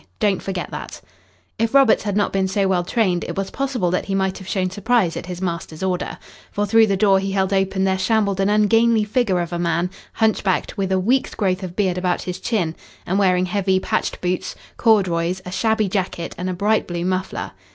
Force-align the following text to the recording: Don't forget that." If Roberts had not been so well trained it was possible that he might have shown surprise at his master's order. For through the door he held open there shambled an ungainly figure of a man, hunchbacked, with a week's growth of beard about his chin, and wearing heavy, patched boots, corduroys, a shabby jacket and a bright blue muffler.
Don't 0.19 0.41
forget 0.41 0.71
that." 0.71 0.99
If 1.59 1.75
Roberts 1.75 2.01
had 2.01 2.17
not 2.17 2.33
been 2.33 2.47
so 2.47 2.67
well 2.67 2.83
trained 2.83 3.23
it 3.25 3.37
was 3.37 3.51
possible 3.51 3.91
that 3.91 4.05
he 4.05 4.15
might 4.15 4.39
have 4.39 4.47
shown 4.47 4.71
surprise 4.71 5.15
at 5.15 5.27
his 5.27 5.43
master's 5.43 5.83
order. 5.83 6.17
For 6.51 6.65
through 6.65 6.87
the 6.87 6.97
door 6.97 7.19
he 7.19 7.33
held 7.33 7.53
open 7.53 7.83
there 7.83 7.99
shambled 7.99 8.39
an 8.39 8.49
ungainly 8.49 9.03
figure 9.03 9.39
of 9.41 9.53
a 9.53 9.59
man, 9.59 9.91
hunchbacked, 10.13 10.75
with 10.75 10.91
a 10.91 10.99
week's 10.99 11.35
growth 11.35 11.61
of 11.61 11.75
beard 11.75 11.99
about 11.99 12.23
his 12.23 12.39
chin, 12.39 12.73
and 13.05 13.19
wearing 13.19 13.45
heavy, 13.45 13.79
patched 13.79 14.21
boots, 14.21 14.55
corduroys, 14.75 15.39
a 15.45 15.51
shabby 15.51 15.87
jacket 15.87 16.33
and 16.35 16.49
a 16.49 16.53
bright 16.55 16.87
blue 16.87 17.05
muffler. 17.05 17.51